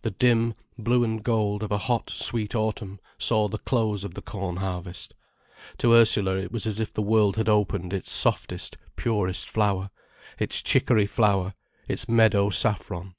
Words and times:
The 0.00 0.10
dim 0.10 0.54
blue 0.78 1.04
and 1.04 1.22
gold 1.22 1.62
of 1.62 1.70
a 1.70 1.76
hot, 1.76 2.08
sweet 2.08 2.54
autumn 2.54 2.98
saw 3.18 3.46
the 3.46 3.58
close 3.58 4.02
of 4.02 4.14
the 4.14 4.22
corn 4.22 4.56
harvest. 4.56 5.14
To 5.76 5.92
Ursula, 5.92 6.38
it 6.38 6.50
was 6.50 6.66
as 6.66 6.80
if 6.80 6.94
the 6.94 7.02
world 7.02 7.36
had 7.36 7.46
opened 7.50 7.92
its 7.92 8.10
softest 8.10 8.78
purest 8.96 9.50
flower, 9.50 9.90
its 10.38 10.62
chicory 10.62 11.04
flower, 11.04 11.52
its 11.86 12.08
meadow 12.08 12.48
saffron. 12.48 13.16